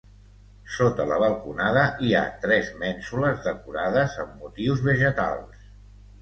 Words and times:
Sota 0.75 1.03
la 1.09 1.17
balconada 1.23 1.83
hi 2.05 2.09
ha 2.15 2.23
tres 2.45 2.71
mènsules 2.85 3.45
decorades 3.49 4.17
amb 4.25 4.41
motius 4.41 4.83
vegetals. 4.89 5.71